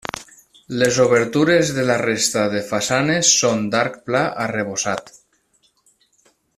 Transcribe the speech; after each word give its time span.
Les 0.83 0.95
obertures 1.03 1.73
de 1.75 1.83
la 1.89 1.97
resta 2.03 2.47
de 2.55 2.63
façanes 2.71 3.31
són 3.43 3.63
d'arc 3.75 4.03
pla 4.09 4.23
arrebossat. 4.47 5.17